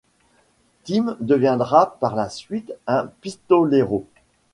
Tim 0.83 1.15
deviendra 1.19 1.95
par 1.99 2.15
la 2.15 2.27
suite 2.27 2.73
un 2.87 3.05
pistolero. 3.21 4.07